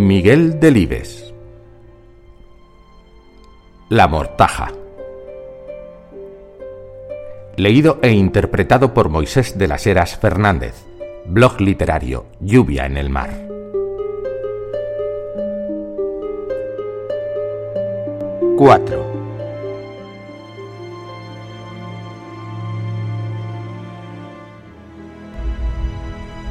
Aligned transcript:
Miguel 0.00 0.58
Delibes. 0.58 1.34
La 3.90 4.08
Mortaja. 4.08 4.72
Leído 7.56 7.98
e 8.00 8.10
interpretado 8.10 8.94
por 8.94 9.10
Moisés 9.10 9.58
de 9.58 9.68
las 9.68 9.86
Heras 9.86 10.16
Fernández. 10.16 10.86
Blog 11.26 11.60
literario 11.60 12.24
Lluvia 12.40 12.86
en 12.86 12.96
el 12.96 13.10
mar. 13.10 13.46
4 18.56 19.19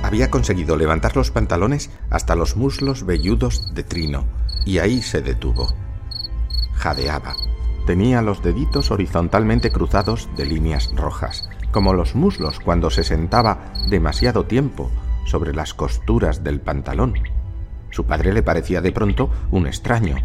había 0.10 0.32
conseguido 0.32 0.76
levantar 0.76 1.16
los 1.16 1.30
pantalones 1.30 1.92
hasta 2.10 2.34
los 2.34 2.58
muslos 2.58 3.06
velludos 3.06 3.76
de 3.76 3.84
Trino, 3.84 4.26
y 4.66 4.80
ahí 4.80 5.04
se 5.04 5.22
detuvo. 5.22 5.72
Jadeaba. 6.74 7.36
Tenía 7.86 8.24
los 8.24 8.42
deditos 8.42 8.90
horizontalmente 8.90 9.72
cruzados 9.72 10.28
de 10.36 10.48
líneas 10.48 10.90
rojas, 10.96 11.48
como 11.72 11.94
los 11.94 12.16
muslos 12.16 12.60
cuando 12.60 12.90
se 12.90 13.04
sentaba 13.04 13.72
demasiado 13.92 14.46
tiempo 14.46 14.90
sobre 15.28 15.54
las 15.54 15.76
costuras 15.76 16.44
del 16.44 16.60
pantalón. 16.60 17.14
Su 17.92 18.06
padre 18.06 18.34
le 18.34 18.42
parecía 18.42 18.82
de 18.82 18.92
pronto 18.92 19.30
un 19.52 19.68
extraño, 19.68 20.16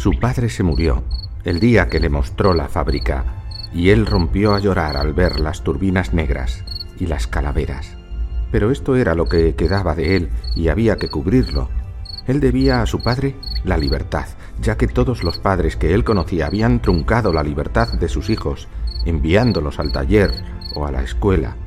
Su 0.00 0.12
padre 0.18 0.48
se 0.48 0.62
murió 0.62 1.04
el 1.44 1.60
día 1.60 1.88
que 1.88 2.00
le 2.00 2.08
mostró 2.08 2.54
la 2.54 2.68
fábrica 2.68 3.44
y 3.74 3.90
él 3.90 4.06
rompió 4.06 4.54
a 4.54 4.58
llorar 4.58 4.96
al 4.96 5.12
ver 5.12 5.38
las 5.40 5.62
turbinas 5.62 6.14
negras 6.14 6.64
y 6.98 7.04
las 7.04 7.26
calaveras. 7.26 7.98
Pero 8.50 8.70
esto 8.70 8.96
era 8.96 9.14
lo 9.14 9.26
que 9.26 9.54
quedaba 9.56 9.94
de 9.94 10.16
él 10.16 10.30
y 10.56 10.68
había 10.68 10.96
que 10.96 11.10
cubrirlo. 11.10 11.68
Él 12.26 12.40
debía 12.40 12.80
a 12.80 12.86
su 12.86 13.02
padre 13.02 13.36
la 13.62 13.76
libertad, 13.76 14.24
ya 14.62 14.78
que 14.78 14.86
todos 14.86 15.22
los 15.22 15.36
padres 15.36 15.76
que 15.76 15.92
él 15.92 16.02
conocía 16.02 16.46
habían 16.46 16.80
truncado 16.80 17.30
la 17.30 17.42
libertad 17.42 17.92
de 17.92 18.08
sus 18.08 18.30
hijos, 18.30 18.68
enviándolos 19.04 19.78
al 19.78 19.92
taller 19.92 20.30
o 20.76 20.86
a 20.86 20.92
la 20.92 21.02
escuela. 21.02 21.58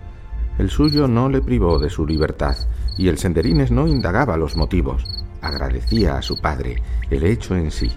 El 0.57 0.71
suyo 0.71 1.07
no 1.07 1.29
le 1.29 1.41
privó 1.41 1.77
de 1.77 1.91
su 1.91 2.07
libertad, 2.07 2.57
y 2.97 3.09
el 3.09 3.19
senderines 3.19 3.69
no 3.69 3.87
indagaba 3.87 4.37
los 4.37 4.57
motivos, 4.57 5.22
agradecía 5.43 6.17
a 6.17 6.21
su 6.21 6.39
padre 6.41 6.81
el 7.11 7.23
hecho 7.23 7.55
en 7.55 7.69
sí. 7.69 7.91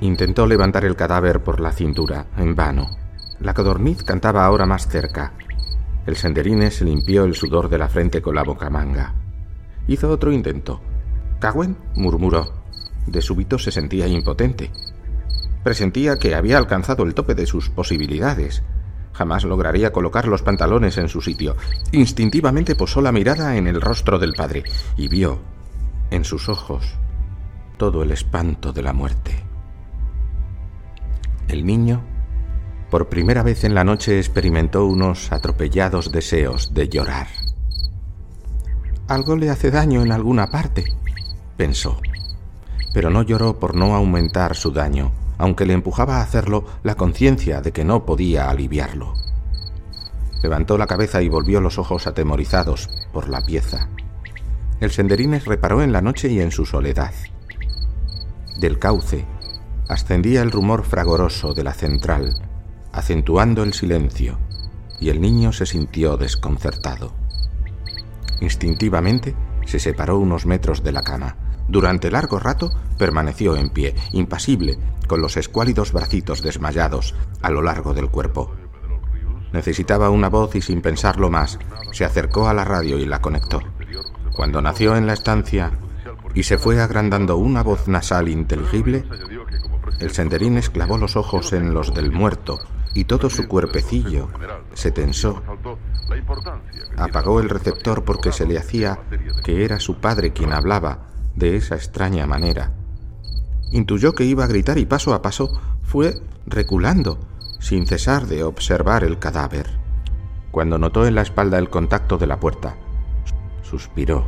Intentó 0.00 0.46
levantar 0.46 0.84
el 0.84 0.96
cadáver 0.96 1.42
por 1.42 1.60
la 1.60 1.72
cintura, 1.72 2.26
en 2.36 2.54
vano. 2.54 2.88
La 3.40 3.54
codorniz 3.54 4.02
cantaba 4.02 4.44
ahora 4.44 4.66
más 4.66 4.86
cerca. 4.86 5.32
El 6.06 6.16
senderine 6.16 6.70
se 6.70 6.84
limpió 6.84 7.24
el 7.24 7.34
sudor 7.34 7.70
de 7.70 7.78
la 7.78 7.88
frente 7.88 8.20
con 8.20 8.34
la 8.34 8.42
bocamanga. 8.42 9.14
Hizo 9.86 10.10
otro 10.10 10.30
intento. 10.30 10.80
Cagüen 11.40 11.78
murmuró. 11.94 12.52
De 13.06 13.22
súbito 13.22 13.58
se 13.58 13.70
sentía 13.70 14.06
impotente. 14.06 14.70
Presentía 15.62 16.18
que 16.18 16.34
había 16.34 16.58
alcanzado 16.58 17.04
el 17.04 17.14
tope 17.14 17.34
de 17.34 17.46
sus 17.46 17.70
posibilidades. 17.70 18.62
Jamás 19.14 19.44
lograría 19.44 19.92
colocar 19.92 20.26
los 20.26 20.42
pantalones 20.42 20.98
en 20.98 21.08
su 21.08 21.20
sitio. 21.20 21.56
Instintivamente 21.92 22.74
posó 22.74 23.00
la 23.00 23.12
mirada 23.12 23.56
en 23.56 23.68
el 23.68 23.80
rostro 23.80 24.18
del 24.18 24.34
padre 24.34 24.64
y 24.96 25.08
vio, 25.08 25.38
en 26.10 26.24
sus 26.24 26.48
ojos, 26.48 26.84
todo 27.76 28.02
el 28.02 28.10
espanto 28.10 28.72
de 28.72 28.82
la 28.82 28.92
muerte. 28.92 29.44
El 31.48 31.64
niño, 31.64 32.02
por 32.90 33.08
primera 33.08 33.42
vez 33.42 33.64
en 33.64 33.74
la 33.74 33.84
noche, 33.84 34.18
experimentó 34.18 34.84
unos 34.84 35.30
atropellados 35.32 36.10
deseos 36.10 36.74
de 36.74 36.88
llorar. 36.88 37.28
Algo 39.06 39.36
le 39.36 39.50
hace 39.50 39.70
daño 39.70 40.02
en 40.02 40.10
alguna 40.10 40.50
parte, 40.50 40.84
pensó. 41.56 42.00
Pero 42.92 43.10
no 43.10 43.22
lloró 43.22 43.58
por 43.58 43.74
no 43.74 43.94
aumentar 43.94 44.56
su 44.56 44.70
daño, 44.70 45.12
aunque 45.38 45.66
le 45.66 45.74
empujaba 45.74 46.18
a 46.18 46.22
hacerlo 46.22 46.64
la 46.82 46.94
conciencia 46.94 47.60
de 47.60 47.72
que 47.72 47.84
no 47.84 48.04
podía 48.04 48.50
aliviarlo. 48.50 49.14
Levantó 50.42 50.76
la 50.76 50.86
cabeza 50.86 51.22
y 51.22 51.28
volvió 51.28 51.60
los 51.60 51.78
ojos 51.78 52.06
atemorizados 52.06 52.90
por 53.12 53.28
la 53.28 53.40
pieza. 53.40 53.88
El 54.80 54.90
senderines 54.90 55.46
reparó 55.46 55.82
en 55.82 55.92
la 55.92 56.02
noche 56.02 56.28
y 56.28 56.40
en 56.40 56.50
su 56.50 56.66
soledad. 56.66 57.12
Del 58.58 58.78
cauce, 58.78 59.24
ascendía 59.88 60.42
el 60.42 60.50
rumor 60.50 60.84
fragoroso 60.84 61.54
de 61.54 61.64
la 61.64 61.72
central, 61.72 62.34
acentuando 62.92 63.62
el 63.62 63.72
silencio, 63.72 64.38
y 65.00 65.08
el 65.08 65.20
niño 65.20 65.52
se 65.52 65.66
sintió 65.66 66.16
desconcertado. 66.16 67.12
Instintivamente 68.40 69.34
se 69.66 69.78
separó 69.78 70.18
unos 70.18 70.46
metros 70.46 70.82
de 70.82 70.92
la 70.92 71.02
cama. 71.02 71.36
Durante 71.68 72.10
largo 72.10 72.38
rato 72.38 72.70
permaneció 72.98 73.56
en 73.56 73.70
pie, 73.70 73.94
impasible, 74.12 74.78
con 75.06 75.20
los 75.20 75.36
escuálidos 75.36 75.92
bracitos 75.92 76.42
desmayados 76.42 77.14
a 77.42 77.50
lo 77.50 77.62
largo 77.62 77.94
del 77.94 78.10
cuerpo. 78.10 78.54
Necesitaba 79.52 80.10
una 80.10 80.28
voz 80.28 80.54
y 80.56 80.60
sin 80.60 80.82
pensarlo 80.82 81.30
más, 81.30 81.58
se 81.92 82.04
acercó 82.04 82.48
a 82.48 82.54
la 82.54 82.64
radio 82.64 82.98
y 82.98 83.06
la 83.06 83.20
conectó. 83.20 83.60
Cuando 84.34 84.60
nació 84.60 84.96
en 84.96 85.06
la 85.06 85.12
estancia 85.12 85.72
y 86.34 86.42
se 86.42 86.58
fue 86.58 86.80
agrandando 86.80 87.36
una 87.36 87.62
voz 87.62 87.86
nasal 87.86 88.28
inteligible, 88.28 89.04
el 90.00 90.10
senderín 90.10 90.58
esclavó 90.58 90.98
los 90.98 91.16
ojos 91.16 91.52
en 91.52 91.72
los 91.72 91.94
del 91.94 92.10
muerto 92.10 92.58
y 92.94 93.04
todo 93.04 93.30
su 93.30 93.46
cuerpecillo 93.46 94.28
se 94.72 94.90
tensó. 94.90 95.42
Apagó 96.96 97.40
el 97.40 97.48
receptor 97.48 98.04
porque 98.04 98.32
se 98.32 98.46
le 98.46 98.58
hacía 98.58 98.98
que 99.44 99.64
era 99.64 99.78
su 99.78 99.96
padre 100.00 100.32
quien 100.32 100.52
hablaba 100.52 101.13
de 101.36 101.56
esa 101.56 101.74
extraña 101.74 102.26
manera. 102.26 102.72
Intuyó 103.72 104.14
que 104.14 104.24
iba 104.24 104.44
a 104.44 104.48
gritar 104.48 104.78
y 104.78 104.86
paso 104.86 105.14
a 105.14 105.22
paso 105.22 105.60
fue 105.82 106.14
reculando, 106.46 107.18
sin 107.60 107.86
cesar 107.86 108.26
de 108.26 108.44
observar 108.44 109.04
el 109.04 109.18
cadáver. 109.18 109.78
Cuando 110.50 110.78
notó 110.78 111.06
en 111.06 111.14
la 111.14 111.22
espalda 111.22 111.58
el 111.58 111.70
contacto 111.70 112.18
de 112.18 112.26
la 112.26 112.38
puerta, 112.38 112.76
suspiró 113.62 114.26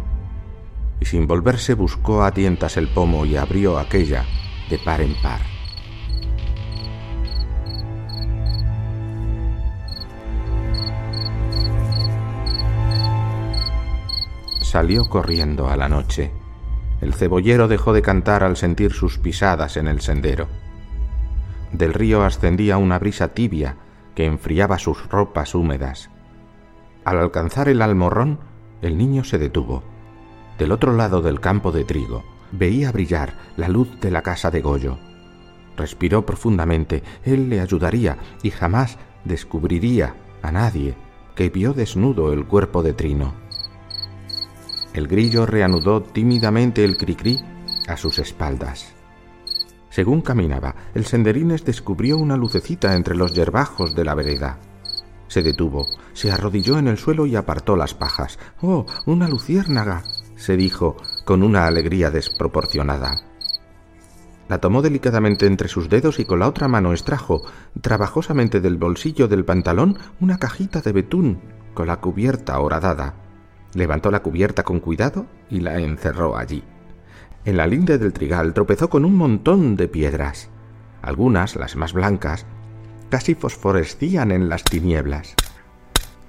y 1.00 1.04
sin 1.04 1.26
volverse 1.26 1.74
buscó 1.74 2.24
a 2.24 2.32
tientas 2.32 2.76
el 2.76 2.88
pomo 2.88 3.26
y 3.26 3.36
abrió 3.36 3.78
aquella 3.78 4.24
de 4.70 4.78
par 4.78 5.00
en 5.00 5.14
par. 5.22 5.56
salió 14.76 15.08
corriendo 15.08 15.70
a 15.70 15.76
la 15.76 15.88
noche. 15.88 16.45
El 17.00 17.14
cebollero 17.14 17.68
dejó 17.68 17.92
de 17.92 18.02
cantar 18.02 18.42
al 18.42 18.56
sentir 18.56 18.92
sus 18.92 19.18
pisadas 19.18 19.76
en 19.76 19.86
el 19.86 20.00
sendero. 20.00 20.48
Del 21.72 21.92
río 21.92 22.22
ascendía 22.22 22.78
una 22.78 22.98
brisa 22.98 23.28
tibia 23.28 23.76
que 24.14 24.24
enfriaba 24.24 24.78
sus 24.78 25.08
ropas 25.08 25.54
húmedas. 25.54 26.10
Al 27.04 27.18
alcanzar 27.18 27.68
el 27.68 27.82
almorrón, 27.82 28.40
el 28.82 28.96
niño 28.96 29.24
se 29.24 29.38
detuvo. 29.38 29.82
Del 30.58 30.72
otro 30.72 30.92
lado 30.94 31.20
del 31.20 31.40
campo 31.40 31.70
de 31.70 31.84
trigo 31.84 32.24
veía 32.50 32.92
brillar 32.92 33.34
la 33.56 33.68
luz 33.68 34.00
de 34.00 34.10
la 34.10 34.22
casa 34.22 34.50
de 34.50 34.60
Goyo. 34.60 34.98
Respiró 35.76 36.24
profundamente, 36.24 37.02
él 37.24 37.50
le 37.50 37.60
ayudaría 37.60 38.16
y 38.42 38.50
jamás 38.50 38.98
descubriría 39.24 40.14
a 40.42 40.50
nadie 40.50 40.94
que 41.34 41.50
vio 41.50 41.74
desnudo 41.74 42.32
el 42.32 42.46
cuerpo 42.46 42.82
de 42.82 42.94
Trino. 42.94 43.34
El 44.96 45.08
grillo 45.08 45.44
reanudó 45.44 46.02
tímidamente 46.02 46.82
el 46.82 46.96
cricrí 46.96 47.38
a 47.86 47.98
sus 47.98 48.18
espaldas. 48.18 48.94
Según 49.90 50.22
caminaba, 50.22 50.74
el 50.94 51.04
senderines 51.04 51.66
descubrió 51.66 52.16
una 52.16 52.34
lucecita 52.34 52.94
entre 52.94 53.14
los 53.14 53.34
yerbajos 53.34 53.94
de 53.94 54.04
la 54.06 54.14
vereda. 54.14 54.58
Se 55.28 55.42
detuvo, 55.42 55.86
se 56.14 56.32
arrodilló 56.32 56.78
en 56.78 56.88
el 56.88 56.96
suelo 56.96 57.26
y 57.26 57.36
apartó 57.36 57.76
las 57.76 57.92
pajas. 57.92 58.38
¡Oh, 58.62 58.86
una 59.04 59.28
luciérnaga! 59.28 60.02
se 60.34 60.56
dijo 60.56 60.96
con 61.26 61.42
una 61.42 61.66
alegría 61.66 62.10
desproporcionada. 62.10 63.20
La 64.48 64.62
tomó 64.62 64.80
delicadamente 64.80 65.44
entre 65.44 65.68
sus 65.68 65.90
dedos 65.90 66.20
y 66.20 66.24
con 66.24 66.38
la 66.38 66.48
otra 66.48 66.68
mano 66.68 66.92
extrajo 66.92 67.42
trabajosamente 67.82 68.62
del 68.62 68.78
bolsillo 68.78 69.28
del 69.28 69.44
pantalón 69.44 69.98
una 70.20 70.38
cajita 70.38 70.80
de 70.80 70.92
betún 70.92 71.38
con 71.74 71.86
la 71.86 72.00
cubierta 72.00 72.58
horadada. 72.58 73.25
Levantó 73.76 74.10
la 74.10 74.22
cubierta 74.22 74.62
con 74.62 74.80
cuidado 74.80 75.26
y 75.50 75.60
la 75.60 75.78
encerró 75.78 76.38
allí. 76.38 76.64
En 77.44 77.58
la 77.58 77.66
linde 77.66 77.98
del 77.98 78.14
trigal 78.14 78.54
tropezó 78.54 78.88
con 78.88 79.04
un 79.04 79.14
montón 79.14 79.76
de 79.76 79.86
piedras. 79.86 80.48
Algunas, 81.02 81.56
las 81.56 81.76
más 81.76 81.92
blancas, 81.92 82.46
casi 83.10 83.34
fosforescían 83.34 84.32
en 84.32 84.48
las 84.48 84.64
tinieblas. 84.64 85.34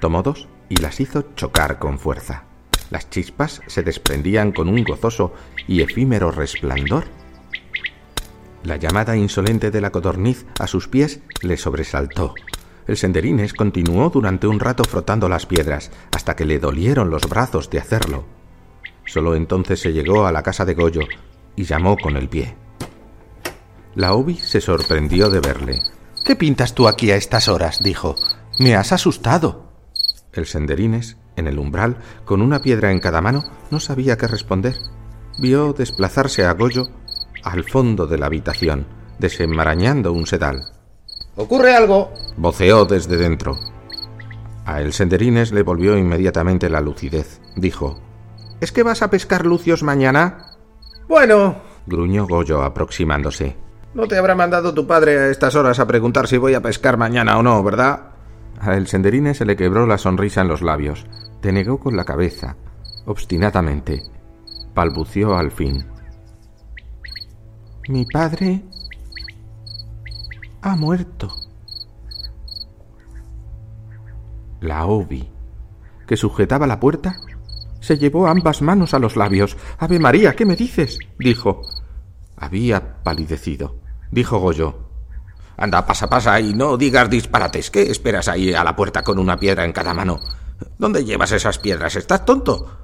Tomó 0.02 0.24
dos 0.24 0.50
y 0.68 0.76
las 0.76 1.00
hizo 1.00 1.22
chocar 1.36 1.80
con 1.80 2.00
fuerza. 2.00 2.44
Las 2.90 3.10
chispas 3.10 3.62
se 3.68 3.82
desprendían 3.82 4.52
con 4.52 4.68
un 4.68 4.84
gozoso 4.84 5.34
y 5.68 5.80
efímero 5.80 6.32
resplandor. 6.32 7.06
La 8.64 8.76
llamada 8.76 9.16
insolente 9.16 9.72
de 9.72 9.80
la 9.80 9.92
codorniz 9.92 10.46
a 10.60 10.68
sus 10.68 10.90
pies 10.90 11.22
le 11.42 11.56
sobresaltó. 11.56 12.36
El 12.88 12.95
senderines 12.95 13.54
continuó 13.54 14.10
durante 14.10 14.48
un 14.48 14.60
rato 14.60 14.84
frotando 14.86 15.28
las 15.28 15.45
piedras, 15.45 15.92
hasta 16.16 16.36
que 16.36 16.45
le 16.45 16.57
dolieron 16.57 17.10
los 17.10 17.28
brazos 17.28 17.69
de 17.69 17.80
hacerlo. 17.80 18.25
Solo 19.06 19.36
entonces 19.36 19.81
se 19.81 19.92
llegó 19.92 20.25
a 20.25 20.31
la 20.31 20.42
casa 20.42 20.66
de 20.66 20.74
Goyo 20.74 21.01
y 21.56 21.66
llamó 21.66 21.98
con 21.98 22.16
el 22.16 22.30
pie. 22.30 22.56
La 23.95 24.13
Obi 24.13 24.36
se 24.36 24.62
sorprendió 24.62 25.30
de 25.30 25.42
verle. 25.42 25.81
¿Qué 26.24 26.36
pintas 26.36 26.74
tú 26.74 26.88
aquí 26.88 27.12
a 27.12 27.16
estas 27.16 27.48
horas? 27.48 27.81
dijo. 27.84 28.16
Me 28.60 28.75
has 28.75 28.92
asustado. 28.92 29.72
El 30.31 30.45
senderines, 30.45 31.18
en 31.36 31.48
el 31.48 31.60
umbral, 31.60 31.98
con 32.25 32.42
una 32.42 32.62
piedra 32.62 32.92
en 32.92 33.00
cada 33.00 33.22
mano, 33.22 33.44
no 33.72 33.80
sabía 33.80 34.18
qué 34.18 34.28
responder. 34.28 34.75
Vio 35.39 35.74
desplazarse 35.74 36.45
a 36.45 36.54
Goyo 36.54 36.88
al 37.44 37.63
fondo 37.63 38.07
de 38.07 38.18
la 38.18 38.28
habitación, 38.28 38.88
desenmarañando 39.19 40.13
un 40.13 40.25
sedal. 40.25 40.76
¿Ocurre 41.38 41.75
algo? 41.75 42.12
voceó 42.36 42.86
desde 42.86 43.16
dentro. 43.16 43.57
A 44.66 44.81
el 44.81 44.92
senderines 44.92 45.51
le 45.51 45.63
volvió 45.63 45.98
inmediatamente 45.98 46.69
la 46.69 46.81
lucidez. 46.81 47.39
Dijo: 47.56 48.00
¿Es 48.60 48.72
que 48.72 48.84
vas 48.84 49.01
a 49.01 49.10
pescar 49.10 49.45
lucios 49.45 49.84
mañana? 49.84 50.57
Bueno, 51.07 51.56
gruñó 51.86 52.28
Goyo 52.28 52.63
aproximándose. 52.63 53.56
No 53.94 54.07
te 54.07 54.18
habrá 54.18 54.36
mandado 54.36 54.74
tu 54.74 54.86
padre 54.86 55.18
a 55.18 55.30
estas 55.30 55.56
horas 55.56 55.80
a 55.80 55.88
preguntar 55.88 56.28
si 56.28 56.38
voy 56.38 56.54
a 56.56 56.62
pescar 56.62 56.98
mañana 56.98 57.38
o 57.38 57.44
no, 57.44 57.63
¿verdad? 57.63 58.12
A 58.60 58.75
el 58.75 58.88
senderines 58.88 59.38
se 59.38 59.45
le 59.45 59.56
quebró 59.56 59.86
la 59.86 59.98
sonrisa 59.98 60.42
en 60.42 60.48
los 60.48 60.62
labios. 60.62 61.06
Denegó 61.42 61.80
con 61.80 61.95
la 61.95 62.04
cabeza, 62.04 62.57
obstinadamente. 63.06 64.04
Balbució 64.74 65.38
al 65.38 65.51
fin. 65.51 65.86
Mi 67.88 68.06
padre 68.06 68.63
ha 70.62 70.75
muerto. 70.75 71.33
La 74.59 74.86
Obi, 74.86 75.30
que 76.07 76.18
sujetaba 76.18 76.68
la 76.68 76.80
puerta, 76.80 77.18
se 77.80 77.98
llevó 77.98 78.27
ambas 78.27 78.62
manos 78.62 78.94
a 78.94 79.00
los 79.00 79.15
labios. 79.15 79.56
Ave 79.77 80.00
María, 80.00 80.36
¿qué 80.36 80.45
me 80.45 80.56
dices? 80.56 80.98
dijo. 81.19 81.62
Había 82.36 83.04
palidecido. 83.04 83.77
Dijo 84.12 84.39
Goyo. 84.39 84.88
Anda, 85.57 85.86
pasa, 85.86 86.07
pasa, 86.07 86.39
y 86.39 86.54
no 86.54 86.77
digas 86.77 87.10
disparates. 87.10 87.71
¿Qué 87.71 87.83
esperas 87.83 88.27
ahí 88.27 88.53
a 88.53 88.63
la 88.63 88.75
puerta 88.75 89.03
con 89.03 89.18
una 89.18 89.38
piedra 89.38 89.65
en 89.65 89.74
cada 89.74 89.94
mano? 89.94 90.19
¿Dónde 90.77 91.03
llevas 91.03 91.31
esas 91.31 91.57
piedras? 91.60 91.95
¿Estás 91.95 92.25
tonto? 92.25 92.80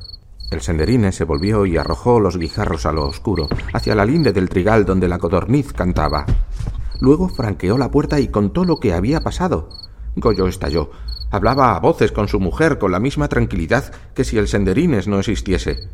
El 0.51 0.61
senderine 0.61 1.11
se 1.11 1.23
volvió 1.23 1.65
y 1.65 1.77
arrojó 1.77 2.19
los 2.19 2.37
guijarros 2.37 2.85
a 2.85 2.91
lo 2.91 3.07
oscuro, 3.07 3.47
hacia 3.73 3.95
la 3.95 4.05
linde 4.05 4.33
del 4.33 4.49
trigal 4.49 4.85
donde 4.85 5.07
la 5.07 5.17
codorniz 5.17 5.73
cantaba. 5.73 6.25
Luego 7.03 7.27
franqueó 7.27 7.77
la 7.77 7.91
puerta 7.91 8.21
y 8.21 8.29
contó 8.29 8.63
lo 8.63 8.79
que 8.79 8.93
había 8.93 9.19
pasado. 9.19 9.67
Goyo 10.15 10.47
estalló. 10.47 10.89
Hablaba 11.31 11.75
a 11.75 11.79
voces 11.81 12.13
con 12.13 12.29
su 12.29 12.39
mujer 12.39 12.77
con 12.77 12.93
la 12.93 13.01
misma 13.01 13.27
tranquilidad 13.27 13.93
que 14.15 14.23
si 14.23 14.37
el 14.37 14.47
senderines 14.47 15.05
no 15.09 15.19
existiese. 15.19 15.89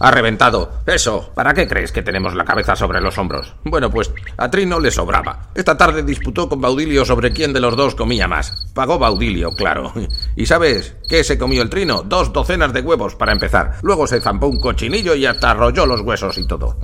Ha 0.00 0.10
reventado. 0.10 0.82
Eso. 0.84 1.30
¿Para 1.32 1.54
qué 1.54 1.68
crees 1.68 1.92
que 1.92 2.02
tenemos 2.02 2.34
la 2.34 2.44
cabeza 2.44 2.74
sobre 2.74 3.00
los 3.00 3.18
hombros? 3.18 3.54
Bueno, 3.62 3.88
pues 3.88 4.12
a 4.36 4.50
Trino 4.50 4.80
le 4.80 4.90
sobraba. 4.90 5.50
Esta 5.54 5.76
tarde 5.76 6.02
disputó 6.02 6.48
con 6.48 6.60
Baudilio 6.60 7.04
sobre 7.04 7.32
quién 7.32 7.52
de 7.52 7.60
los 7.60 7.76
dos 7.76 7.94
comía 7.94 8.26
más. 8.26 8.66
Pagó 8.74 8.98
Baudilio, 8.98 9.52
claro. 9.52 9.92
¿Y 10.34 10.44
sabes 10.44 10.96
qué 11.08 11.22
se 11.22 11.38
comió 11.38 11.62
el 11.62 11.70
Trino? 11.70 12.02
Dos 12.02 12.32
docenas 12.32 12.72
de 12.72 12.80
huevos 12.80 13.14
para 13.14 13.30
empezar. 13.30 13.76
Luego 13.82 14.08
se 14.08 14.20
zampó 14.20 14.48
un 14.48 14.58
cochinillo 14.58 15.14
y 15.14 15.24
hasta 15.24 15.52
arrolló 15.52 15.86
los 15.86 16.00
huesos 16.00 16.36
y 16.36 16.48
todo. 16.48 16.80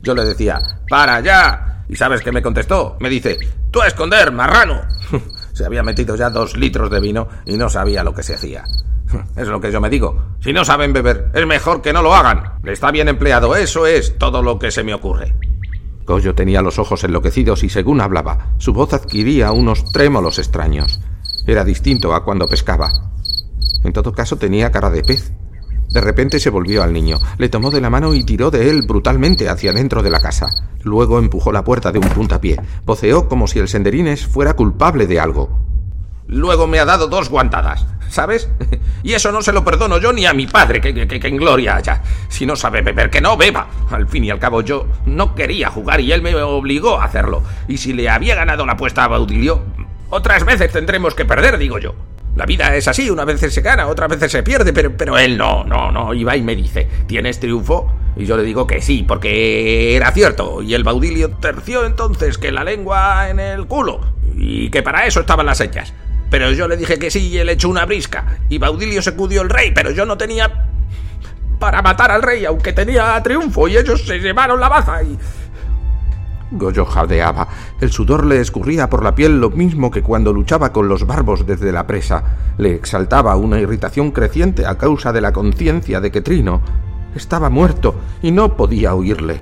Yo 0.00 0.14
le 0.14 0.24
decía, 0.24 0.62
¡para 0.88 1.16
allá! 1.16 1.70
¿Y 1.90 1.96
sabes 1.96 2.22
qué 2.22 2.30
me 2.30 2.40
contestó? 2.40 2.96
Me 3.00 3.10
dice, 3.10 3.36
¡tú 3.72 3.82
a 3.82 3.88
esconder, 3.88 4.30
marrano! 4.30 4.82
se 5.52 5.64
había 5.64 5.82
metido 5.82 6.14
ya 6.14 6.30
dos 6.30 6.56
litros 6.56 6.88
de 6.88 7.00
vino 7.00 7.26
y 7.44 7.56
no 7.56 7.68
sabía 7.68 8.04
lo 8.04 8.14
que 8.14 8.22
se 8.22 8.34
hacía. 8.34 8.64
Es 9.36 9.48
lo 9.48 9.60
que 9.60 9.72
yo 9.72 9.80
me 9.80 9.90
digo. 9.90 10.36
Si 10.38 10.52
no 10.52 10.64
saben 10.64 10.92
beber, 10.92 11.32
es 11.34 11.44
mejor 11.44 11.82
que 11.82 11.92
no 11.92 12.00
lo 12.00 12.14
hagan. 12.14 12.60
Le 12.62 12.72
está 12.72 12.92
bien 12.92 13.08
empleado. 13.08 13.56
Eso 13.56 13.86
es 13.86 14.16
todo 14.18 14.40
lo 14.40 14.56
que 14.56 14.70
se 14.70 14.84
me 14.84 14.94
ocurre. 14.94 15.34
Goyo 16.06 16.32
tenía 16.32 16.62
los 16.62 16.78
ojos 16.78 17.02
enloquecidos 17.02 17.64
y 17.64 17.68
según 17.68 18.00
hablaba, 18.00 18.54
su 18.58 18.72
voz 18.72 18.92
adquiría 18.94 19.50
unos 19.50 19.90
trémolos 19.90 20.38
extraños. 20.38 21.00
Era 21.44 21.64
distinto 21.64 22.14
a 22.14 22.24
cuando 22.24 22.46
pescaba. 22.46 22.92
En 23.82 23.92
todo 23.92 24.12
caso 24.12 24.36
tenía 24.36 24.70
cara 24.70 24.90
de 24.90 25.02
pez. 25.02 25.32
De 25.90 26.00
repente 26.00 26.38
se 26.38 26.50
volvió 26.50 26.82
al 26.82 26.92
niño, 26.92 27.18
le 27.38 27.48
tomó 27.48 27.70
de 27.70 27.80
la 27.80 27.90
mano 27.90 28.14
y 28.14 28.24
tiró 28.24 28.50
de 28.50 28.70
él 28.70 28.82
brutalmente 28.86 29.48
hacia 29.48 29.72
dentro 29.72 30.02
de 30.02 30.10
la 30.10 30.20
casa. 30.20 30.48
Luego 30.82 31.18
empujó 31.18 31.52
la 31.52 31.64
puerta 31.64 31.92
de 31.92 31.98
un 31.98 32.08
puntapié. 32.08 32.60
Voceó 32.84 33.28
como 33.28 33.46
si 33.46 33.58
el 33.58 33.68
senderines 33.68 34.26
fuera 34.26 34.54
culpable 34.54 35.06
de 35.06 35.20
algo. 35.20 35.58
Luego 36.26 36.66
me 36.66 36.78
ha 36.78 36.84
dado 36.84 37.08
dos 37.08 37.28
guantadas. 37.28 37.86
¿sabes? 38.10 38.50
Y 39.02 39.14
eso 39.14 39.32
no 39.32 39.40
se 39.40 39.52
lo 39.52 39.64
perdono 39.64 39.96
yo 39.96 40.12
ni 40.12 40.26
a 40.26 40.34
mi 40.34 40.46
padre, 40.46 40.78
que, 40.78 40.92
que, 40.92 41.26
en 41.26 41.36
gloria 41.38 41.76
haya. 41.76 42.02
Si 42.28 42.44
no 42.44 42.54
sabe 42.54 42.82
beber, 42.82 43.08
que 43.08 43.22
no 43.22 43.34
beba. 43.34 43.66
Al 43.90 44.06
fin 44.06 44.24
y 44.24 44.30
al 44.30 44.38
cabo 44.38 44.60
yo 44.60 44.86
no 45.06 45.34
quería 45.34 45.70
jugar 45.70 46.00
y 46.00 46.12
él 46.12 46.20
me 46.20 46.34
obligó 46.34 47.00
a 47.00 47.04
hacerlo. 47.04 47.42
Y 47.66 47.78
si 47.78 47.94
le 47.94 48.10
había 48.10 48.34
ganado 48.34 48.66
la 48.66 48.72
apuesta 48.72 49.04
a 49.04 49.08
Baudilio, 49.08 49.62
otras 50.10 50.44
veces 50.44 50.70
tendremos 50.70 51.14
que 51.14 51.24
perder, 51.24 51.56
digo 51.56 51.78
yo. 51.78 51.94
La 52.36 52.46
vida 52.46 52.74
es 52.76 52.86
así, 52.88 53.10
una 53.10 53.24
vez 53.24 53.40
se 53.40 53.60
gana, 53.60 53.88
otras 53.88 54.08
veces 54.08 54.32
se 54.32 54.42
pierde, 54.42 54.72
pero, 54.72 54.96
pero 54.96 55.18
él 55.18 55.36
no, 55.36 55.64
no, 55.64 55.90
no. 55.90 56.10
Va 56.24 56.36
y 56.36 56.42
me 56.42 56.54
dice, 56.54 56.88
¿tienes 57.06 57.40
triunfo? 57.40 57.92
Y 58.16 58.24
yo 58.24 58.36
le 58.36 58.42
digo 58.42 58.66
que 58.66 58.80
sí, 58.80 59.04
porque 59.06 59.96
era 59.96 60.12
cierto. 60.12 60.62
Y 60.62 60.74
el 60.74 60.84
Baudilio 60.84 61.30
terció 61.30 61.84
entonces 61.84 62.38
que 62.38 62.52
la 62.52 62.64
lengua 62.64 63.28
en 63.30 63.40
el 63.40 63.66
culo. 63.66 64.00
Y 64.36 64.70
que 64.70 64.82
para 64.82 65.06
eso 65.06 65.20
estaban 65.20 65.46
las 65.46 65.60
hechas. 65.60 65.92
Pero 66.30 66.52
yo 66.52 66.68
le 66.68 66.76
dije 66.76 66.98
que 66.98 67.10
sí 67.10 67.28
y 67.28 67.38
él 67.38 67.48
echó 67.48 67.68
una 67.68 67.84
brisca. 67.84 68.38
Y 68.48 68.58
Baudilio 68.58 69.02
se 69.02 69.14
cudió 69.14 69.42
el 69.42 69.50
rey, 69.50 69.72
pero 69.72 69.90
yo 69.90 70.06
no 70.06 70.16
tenía 70.16 70.66
para 71.60 71.82
matar 71.82 72.10
al 72.10 72.22
rey, 72.22 72.44
aunque 72.46 72.72
tenía 72.72 73.22
triunfo, 73.22 73.68
y 73.68 73.76
ellos 73.76 74.02
se 74.04 74.18
llevaron 74.18 74.58
la 74.58 74.68
baza 74.68 75.02
y... 75.02 75.16
Goyo 76.50 76.84
jadeaba. 76.84 77.48
El 77.80 77.90
sudor 77.90 78.24
le 78.24 78.40
escurría 78.40 78.90
por 78.90 79.04
la 79.04 79.14
piel 79.14 79.40
lo 79.40 79.50
mismo 79.50 79.90
que 79.90 80.02
cuando 80.02 80.32
luchaba 80.32 80.72
con 80.72 80.88
los 80.88 81.06
barbos 81.06 81.46
desde 81.46 81.72
la 81.72 81.86
presa. 81.86 82.22
Le 82.58 82.74
exaltaba 82.74 83.36
una 83.36 83.60
irritación 83.60 84.10
creciente 84.10 84.66
a 84.66 84.76
causa 84.76 85.12
de 85.12 85.20
la 85.20 85.32
conciencia 85.32 86.00
de 86.00 86.10
que 86.10 86.20
Trino 86.20 86.60
estaba 87.14 87.50
muerto 87.50 87.94
y 88.22 88.32
no 88.32 88.56
podía 88.56 88.94
oírle. 88.94 89.40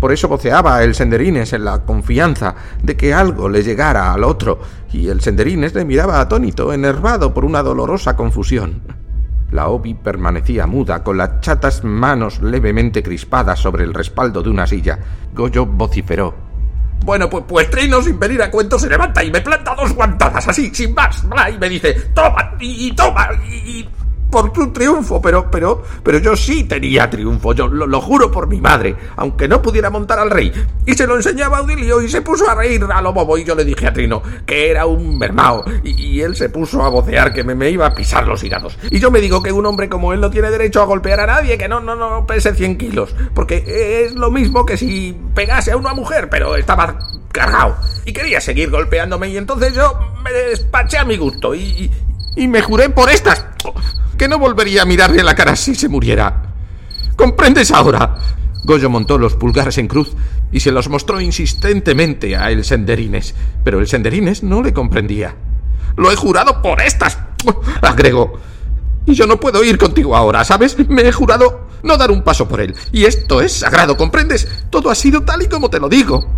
Por 0.00 0.12
eso 0.12 0.28
voceaba 0.28 0.82
el 0.84 0.94
senderines 0.94 1.52
en 1.52 1.64
la 1.64 1.84
confianza 1.84 2.54
de 2.82 2.96
que 2.96 3.12
algo 3.12 3.48
le 3.48 3.64
llegara 3.64 4.12
al 4.12 4.22
otro, 4.22 4.60
y 4.92 5.08
el 5.08 5.20
senderines 5.20 5.74
le 5.74 5.84
miraba 5.84 6.20
atónito, 6.20 6.72
enervado 6.72 7.34
por 7.34 7.44
una 7.44 7.64
dolorosa 7.64 8.14
confusión. 8.14 8.82
La 9.50 9.68
Obi 9.68 9.94
permanecía 9.94 10.68
muda, 10.68 11.02
con 11.02 11.16
las 11.16 11.40
chatas 11.40 11.82
manos 11.82 12.40
levemente 12.42 13.02
crispadas 13.02 13.58
sobre 13.58 13.82
el 13.82 13.94
respaldo 13.94 14.42
de 14.42 14.50
una 14.50 14.66
silla. 14.68 14.98
Goyo 15.34 15.66
vociferó. 15.66 16.47
Bueno, 17.04 17.30
pues, 17.30 17.44
pues 17.48 17.70
Trino, 17.70 18.02
sin 18.02 18.18
venir 18.18 18.42
a 18.42 18.50
cuento, 18.50 18.78
se 18.78 18.88
levanta 18.88 19.24
y 19.24 19.30
me 19.30 19.40
planta 19.40 19.74
dos 19.74 19.92
guantadas, 19.94 20.46
así, 20.46 20.70
sin 20.74 20.94
más, 20.94 21.24
y 21.52 21.58
me 21.58 21.68
dice, 21.68 21.94
toma, 22.14 22.54
y, 22.60 22.92
toma, 22.92 23.30
y, 23.50 23.88
por 24.30 24.52
tu 24.52 24.72
triunfo, 24.72 25.20
pero, 25.22 25.50
pero, 25.50 25.82
pero 26.02 26.18
yo 26.18 26.36
sí 26.36 26.64
tenía 26.64 27.08
triunfo, 27.08 27.54
yo 27.54 27.68
lo, 27.68 28.00
juro 28.00 28.30
por 28.30 28.46
mi 28.46 28.60
madre, 28.60 28.94
aunque 29.16 29.48
no 29.48 29.62
pudiera 29.62 29.90
montar 29.90 30.18
al 30.18 30.30
rey. 30.30 30.52
Y 30.86 30.94
se 30.94 31.06
lo 31.06 31.16
enseñaba 31.16 31.58
a 31.58 31.60
Audilio 31.60 32.02
y 32.02 32.08
se 32.08 32.22
puso 32.22 32.48
a 32.48 32.54
reír 32.54 32.84
a 32.92 33.02
lo 33.02 33.12
bobo 33.12 33.38
y 33.38 33.44
yo 33.44 33.54
le 33.54 33.64
dije 33.64 33.86
a 33.86 33.92
Trino 33.92 34.22
que 34.46 34.70
era 34.70 34.86
un 34.86 35.18
mermao 35.18 35.64
y, 35.82 36.18
él 36.18 36.34
se 36.34 36.48
puso 36.48 36.82
a 36.82 36.88
vocear 36.88 37.32
que 37.32 37.44
me, 37.44 37.54
me, 37.54 37.70
iba 37.70 37.86
a 37.86 37.94
pisar 37.94 38.26
los 38.26 38.42
hígados. 38.42 38.76
Y 38.90 38.98
yo 38.98 39.10
me 39.10 39.20
digo 39.20 39.42
que 39.42 39.52
un 39.52 39.64
hombre 39.66 39.88
como 39.88 40.12
él 40.12 40.20
no 40.20 40.30
tiene 40.30 40.50
derecho 40.50 40.82
a 40.82 40.84
golpear 40.84 41.20
a 41.20 41.26
nadie, 41.26 41.56
que 41.56 41.68
no, 41.68 41.80
no, 41.80 41.94
no 41.94 42.26
pese 42.26 42.54
100 42.54 42.76
kilos, 42.76 43.14
porque 43.34 44.04
es 44.04 44.14
lo 44.14 44.30
mismo 44.30 44.66
que 44.66 44.76
si 44.76 45.16
pegase 45.34 45.72
a 45.72 45.76
una 45.76 45.94
mujer, 45.94 46.28
pero 46.28 46.56
estaba 46.56 46.98
cargado. 47.30 47.76
Y 48.04 48.12
quería 48.12 48.40
seguir 48.40 48.70
golpeándome 48.70 49.28
y 49.28 49.36
entonces 49.36 49.74
yo 49.74 49.98
me 50.24 50.32
despaché 50.32 50.98
a 50.98 51.04
mi 51.04 51.16
gusto 51.16 51.54
y, 51.54 51.90
y 52.36 52.48
me 52.48 52.62
juré 52.62 52.88
por 52.88 53.10
estas 53.10 53.46
que 54.18 54.28
no 54.28 54.38
volvería 54.38 54.82
a 54.82 54.84
mirarle 54.84 55.20
a 55.22 55.24
la 55.24 55.34
cara 55.34 55.56
si 55.56 55.74
se 55.74 55.88
muriera. 55.88 56.42
¿Comprendes 57.16 57.70
ahora? 57.70 58.16
Goyo 58.64 58.90
montó 58.90 59.16
los 59.16 59.34
pulgares 59.34 59.78
en 59.78 59.88
cruz 59.88 60.12
y 60.52 60.60
se 60.60 60.72
los 60.72 60.88
mostró 60.88 61.20
insistentemente 61.20 62.36
a 62.36 62.50
el 62.50 62.64
Senderines, 62.64 63.34
pero 63.64 63.80
el 63.80 63.86
Senderines 63.86 64.42
no 64.42 64.62
le 64.62 64.74
comprendía. 64.74 65.36
Lo 65.96 66.12
he 66.12 66.16
jurado 66.16 66.60
por 66.60 66.82
estas, 66.82 67.18
agregó. 67.80 68.38
Y 69.06 69.14
yo 69.14 69.26
no 69.26 69.40
puedo 69.40 69.64
ir 69.64 69.78
contigo 69.78 70.14
ahora, 70.16 70.44
¿sabes? 70.44 70.76
Me 70.88 71.02
he 71.02 71.12
jurado 71.12 71.68
no 71.82 71.96
dar 71.96 72.10
un 72.10 72.22
paso 72.22 72.46
por 72.46 72.60
él. 72.60 72.74
Y 72.92 73.04
esto 73.04 73.40
es 73.40 73.52
sagrado, 73.52 73.96
¿comprendes? 73.96 74.46
Todo 74.68 74.90
ha 74.90 74.94
sido 74.94 75.22
tal 75.22 75.42
y 75.42 75.46
como 75.46 75.70
te 75.70 75.80
lo 75.80 75.88
digo. 75.88 76.37